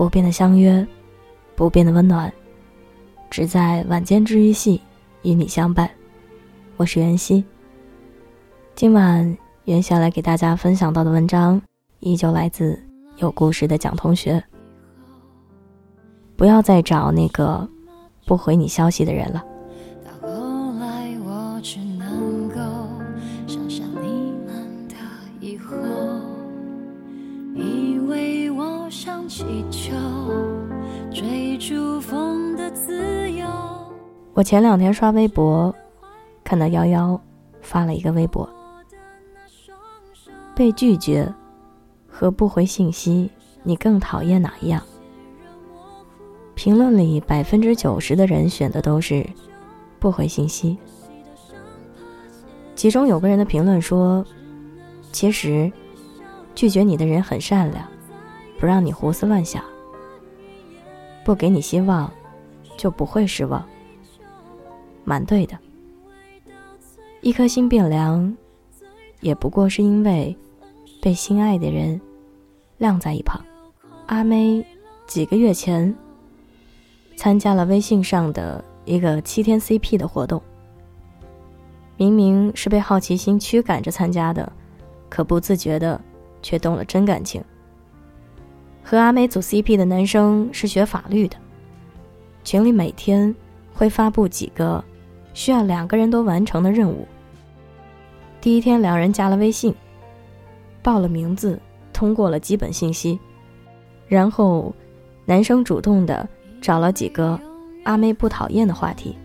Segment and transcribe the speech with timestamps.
[0.00, 0.88] 不变的相约，
[1.54, 2.32] 不变的温暖，
[3.28, 4.80] 只在晚间治愈系
[5.20, 5.90] 与你相伴。
[6.78, 7.44] 我是袁熙。
[8.74, 11.60] 今晚袁下来给大家分享到的文章，
[11.98, 12.82] 依旧来自
[13.18, 14.42] 有故事的蒋同学。
[16.34, 17.68] 不要再找那个
[18.24, 19.44] 不回你消息的人了。
[29.40, 29.96] 祈求
[31.10, 33.46] 追逐风的自由
[34.34, 35.74] 我前两天刷微博，
[36.44, 37.18] 看到幺幺
[37.62, 38.46] 发了一个微博：
[40.54, 41.26] 被拒绝
[42.06, 43.30] 和不回信息，
[43.62, 44.82] 你更讨厌哪一样？
[46.54, 49.26] 评论里百分之九十的人选的都是
[49.98, 50.76] 不回信息。
[52.76, 54.22] 其中有个人的评论说
[55.12, 55.72] ：“其实
[56.54, 57.82] 拒绝你的人很善良，
[58.60, 59.64] 不让你胡思乱想，
[61.24, 62.12] 不给你希望，
[62.76, 63.66] 就不会失望。”
[65.02, 65.58] 蛮对的，
[67.22, 68.36] 一颗心变凉，
[69.20, 70.36] 也不过是因为
[71.00, 71.98] 被心爱的人
[72.76, 73.42] 晾在一旁。
[74.06, 74.64] 阿妹
[75.06, 75.92] 几个月前
[77.16, 80.40] 参加了微信上的一个七天 CP 的活动，
[81.96, 84.52] 明明是被好奇心驱赶着参加的，
[85.08, 85.98] 可不自觉的
[86.42, 87.42] 却动了真感情。
[88.82, 91.36] 和阿妹组 CP 的男生是学法律的，
[92.44, 93.34] 群里每天
[93.72, 94.82] 会发布几个。
[95.32, 97.06] 需要两个人都完成的任务。
[98.40, 99.72] 第一天，两人加了微信，
[100.82, 101.58] 报了名字，
[101.92, 103.16] 通过了基本信息，
[104.08, 104.74] 然后，
[105.24, 106.28] 男生主动的
[106.60, 107.38] 找了几个
[107.84, 109.16] 阿妹不讨厌的话题，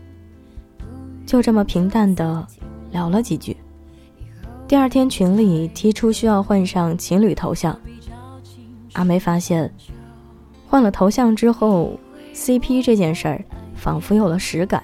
[1.26, 2.46] 就这么平淡的
[2.92, 3.58] 聊了几句。
[4.68, 7.78] 第二天，群里提出需要换上情侣头像，
[8.96, 9.72] 阿梅发现，
[10.68, 12.00] 换了头像之后
[12.34, 13.46] ，CP 这件事儿
[13.76, 14.84] 仿佛有了实感。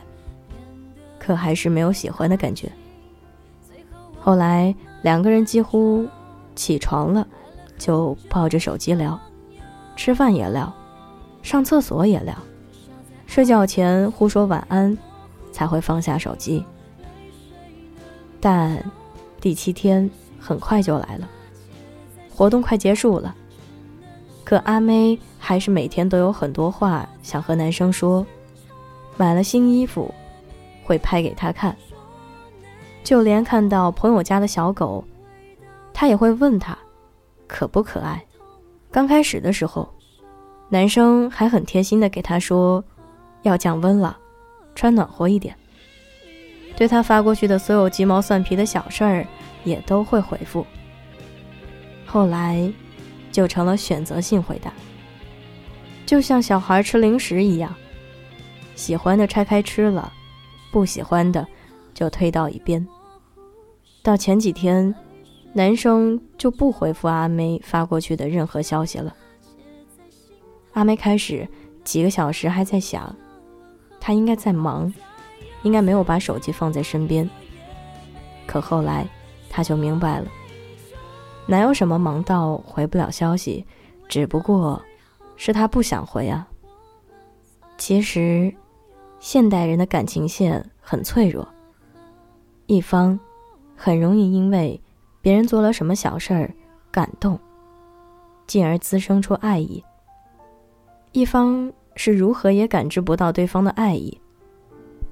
[1.17, 2.71] 可还是没有喜欢的感觉。
[4.19, 4.73] 后来
[5.03, 6.07] 两个人几乎
[6.55, 7.27] 起床了
[7.77, 9.19] 就抱着手机聊，
[9.95, 10.73] 吃饭也聊，
[11.43, 12.35] 上厕所也聊，
[13.27, 14.97] 睡觉前互说晚安，
[15.51, 16.65] 才会放下手机。
[18.39, 18.83] 但
[19.39, 21.29] 第七天很快就来了，
[22.33, 23.35] 活动快结束了，
[24.43, 28.25] 可阿妹还是每天都有很多话想和男生说，
[29.17, 30.13] 买了新衣服。
[30.83, 31.73] 会拍给他看，
[33.01, 35.05] 就连看到朋友家的小狗，
[35.93, 36.77] 他也会问他
[37.47, 38.21] 可不可爱。
[38.91, 39.87] 刚开始的时候，
[40.67, 42.83] 男生还很贴心的给他说
[43.43, 44.17] 要降温了，
[44.75, 45.55] 穿暖和一点。
[46.75, 49.25] 对他发过去的所有鸡毛蒜皮的小事儿，
[49.63, 50.65] 也都会回复。
[52.05, 52.69] 后来，
[53.31, 54.73] 就成了选择性回答，
[56.05, 57.73] 就像小孩吃零食一样，
[58.75, 60.11] 喜欢的拆开吃了。
[60.71, 61.45] 不喜欢的，
[61.93, 62.87] 就推到一边。
[64.01, 64.95] 到前几天，
[65.53, 69.13] 男生就不回复阿梅发过去的任何消息了。
[70.71, 71.45] 阿梅开始
[71.83, 73.13] 几个小时还在想，
[73.99, 74.93] 他应该在忙，
[75.63, 77.29] 应该没有把手机放在身边。
[78.47, 79.05] 可后来，
[79.49, 80.27] 他就明白了，
[81.51, 83.65] 哪有什么忙到回不了消息，
[84.07, 84.81] 只不过
[85.35, 86.47] 是他不想回啊。
[87.77, 88.53] 其实。
[89.19, 91.47] 现代人的感情线很脆弱，
[92.65, 93.19] 一方
[93.75, 94.81] 很容易因为
[95.21, 96.51] 别人做了什么小事儿
[96.89, 97.39] 感动，
[98.47, 99.79] 进而滋生出爱意；
[101.11, 104.19] 一方是如何也感知不到对方的爱意，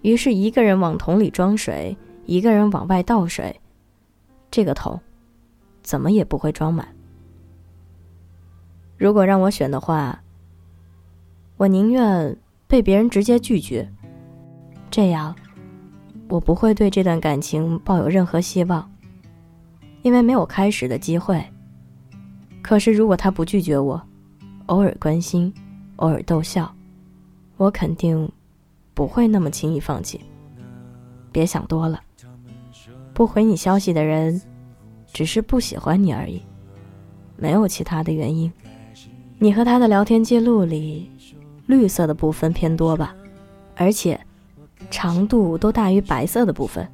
[0.02, 1.96] 于是一个人往桶里装水，
[2.26, 3.62] 一个人往外倒水，
[4.50, 5.00] 这个桶
[5.90, 6.88] 怎么也不会装满。
[8.96, 10.22] 如果让我选的话，
[11.58, 12.38] 我宁愿
[12.68, 13.92] 被别人直接拒绝。
[14.92, 15.36] 这样，
[16.28, 18.88] 我不会对这段感情抱有任何希望，
[20.04, 21.44] 因为没有开始的机会。
[22.62, 24.00] 可是，如果他不拒绝我，
[24.68, 25.52] 偶尔关心，
[25.96, 26.72] 偶尔逗笑，
[27.58, 28.32] 我肯定
[28.94, 30.22] 不会那么轻易放弃。
[31.32, 32.00] 别想多了，
[33.12, 34.40] 不回你消息的人，
[35.14, 36.42] 只是不喜欢你而已，
[37.36, 38.52] 没有其他的原因。
[39.38, 41.10] 你和他的聊天记录里，
[41.68, 43.16] 绿色的部分偏多吧，
[43.76, 44.20] 而且。
[44.90, 46.88] 长度都大于白色的部分。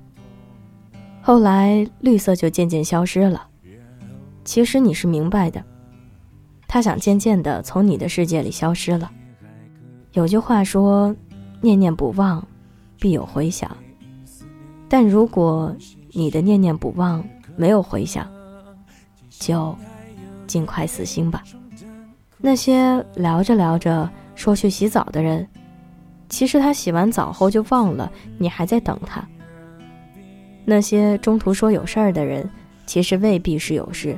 [1.21, 3.47] 后来绿色就渐渐消失了。
[4.43, 5.63] 其实你是明白的，
[6.67, 9.09] 他想渐渐的从你的世界里消失了。
[10.11, 11.15] 有句话说
[11.61, 12.45] ：“念念不忘，
[12.99, 13.77] 必有回响。”
[14.89, 15.73] 但如果
[16.09, 17.23] 你的念念不忘
[17.55, 18.27] 没有回响，
[19.29, 19.75] 就
[20.47, 21.43] 尽快死心吧。
[22.37, 25.47] 那些聊着聊着说去洗澡的人，
[26.29, 29.25] 其实他洗完澡后就忘了你还在等他。
[30.65, 32.49] 那些中途说有事儿的人，
[32.85, 34.17] 其实未必是有事，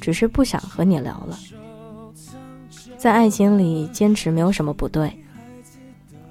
[0.00, 1.38] 只是不想和你聊了。
[2.96, 5.12] 在爱情里，坚持没有什么不对。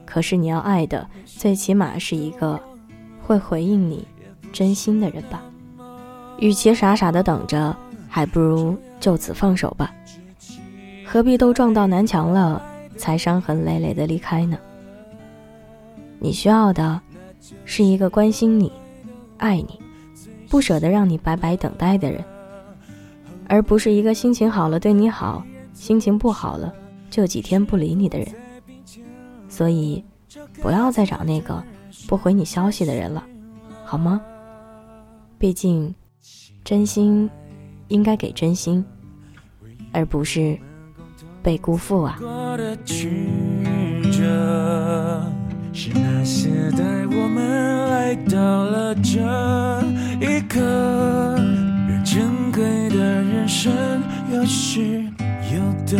[0.05, 2.59] 可是你要爱的，最起码是一个
[3.21, 4.07] 会回应你
[4.51, 5.43] 真心的人吧。
[6.39, 7.75] 与其傻傻的等着，
[8.09, 9.93] 还不如就此放手吧。
[11.05, 12.61] 何必都撞到南墙了，
[12.97, 14.57] 才伤痕累累的离开呢？
[16.19, 16.99] 你需要的，
[17.65, 18.71] 是一个关心你、
[19.37, 19.79] 爱你、
[20.49, 22.23] 不舍得让你白白等待的人，
[23.47, 25.43] 而不是一个心情好了对你好。
[25.73, 26.71] 心情不好了，
[27.09, 28.27] 就几天不理你的人，
[29.49, 30.03] 所以
[30.61, 31.61] 不要再找那个
[32.07, 33.23] 不回你消息的人了，
[33.83, 34.21] 好吗？
[35.37, 35.93] 毕竟，
[36.63, 37.29] 真心
[37.87, 38.83] 应该给真心，
[39.91, 40.57] 而不是
[41.41, 42.17] 被辜负啊。
[45.75, 49.19] 是那些带我们来到了这
[50.21, 50.59] 一刻，
[52.05, 53.73] 珍贵的人生
[54.31, 55.03] 有时。
[55.53, 55.97] 有的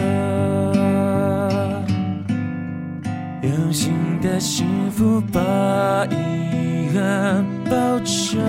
[3.44, 8.40] 有心的幸福，把遗憾抱着，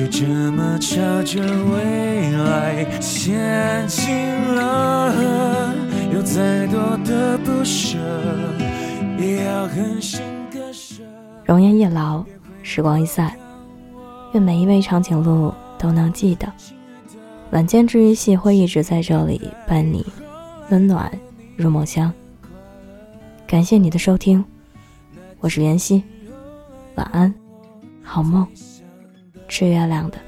[0.00, 4.16] 就这么朝着未来前进
[4.54, 5.74] 了。
[6.10, 7.98] 有再多的不舍，
[9.18, 11.02] 也要狠心割舍。
[11.44, 12.24] 容颜一老，
[12.62, 13.36] 时光一散，
[14.32, 16.50] 愿每一位长颈鹿都能记得。
[17.50, 20.06] 晚间治愈系会一直在这里伴你
[20.70, 21.12] 温暖
[21.58, 22.10] 入梦乡。
[23.46, 24.42] 感谢你的收听，
[25.40, 26.02] 我是袁熙，
[26.94, 27.34] 晚安，
[28.02, 28.46] 好梦。
[29.50, 30.18] 吃月亮的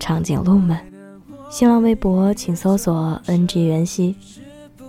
[0.00, 0.76] 长颈鹿们，
[1.48, 4.14] 新浪微博请搜索 “ng 袁熙”，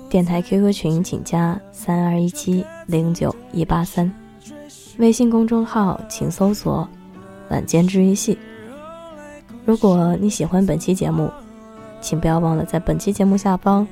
[0.09, 4.12] 电台 QQ 群请加三二一七零九一八三，
[4.97, 6.89] 微信公众号请搜索
[7.50, 8.36] “晚间治愈系”。
[9.63, 11.31] 如果你喜欢本期节目，
[12.01, 13.88] 请不要忘了在本期节目下方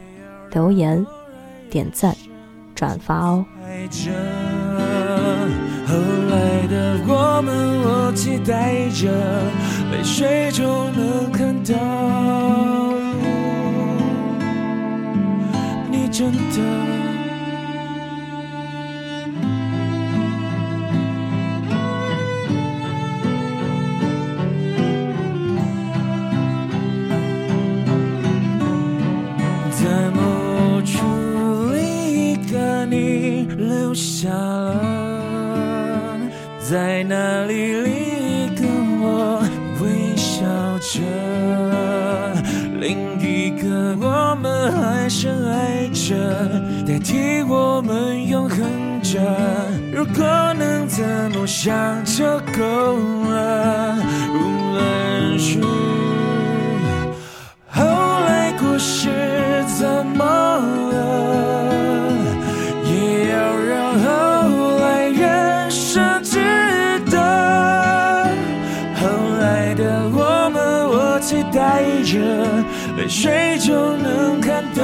[0.52, 1.06] 留言、
[1.70, 2.16] 点赞、
[2.74, 3.46] 转发哦。
[6.74, 7.54] 的我们，
[7.84, 9.12] 我期待着，
[9.92, 11.76] 泪水中能看到
[15.92, 17.03] 你真的。
[36.70, 39.44] 在哪里你跟我
[39.82, 40.46] 微笑
[40.80, 41.02] 着？
[42.80, 46.16] 另一个我们还深爱着，
[46.88, 48.60] 代替我们永恒
[49.02, 49.20] 着。
[49.92, 50.24] 如果
[50.54, 51.74] 能的梦想
[52.06, 52.24] 就
[52.58, 52.96] 够
[53.30, 53.98] 了，
[54.34, 54.38] 无
[54.74, 55.62] 论是
[57.68, 57.84] 后
[58.26, 59.10] 来故事
[59.78, 60.24] 怎么
[73.04, 74.82] 泪水就能看到，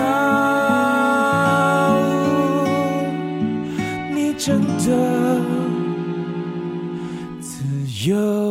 [4.14, 5.42] 你真的
[7.40, 7.64] 自
[8.10, 8.49] 由。